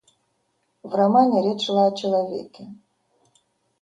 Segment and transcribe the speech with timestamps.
[0.81, 2.67] В романе речь шла о человеке